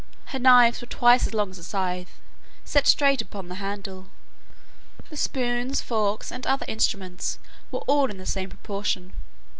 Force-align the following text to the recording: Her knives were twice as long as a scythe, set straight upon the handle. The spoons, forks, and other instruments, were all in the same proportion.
Her 0.33 0.39
knives 0.39 0.81
were 0.81 0.87
twice 0.87 1.27
as 1.27 1.33
long 1.35 1.51
as 1.51 1.59
a 1.59 1.63
scythe, 1.63 2.19
set 2.65 2.87
straight 2.87 3.21
upon 3.21 3.49
the 3.49 3.53
handle. 3.61 4.07
The 5.11 5.15
spoons, 5.15 5.79
forks, 5.81 6.31
and 6.31 6.43
other 6.47 6.65
instruments, 6.67 7.37
were 7.69 7.81
all 7.81 8.09
in 8.09 8.17
the 8.17 8.25
same 8.25 8.49
proportion. 8.49 9.13